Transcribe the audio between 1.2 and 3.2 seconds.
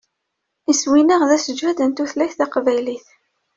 d aseǧhed n tutlayt taqbaylit.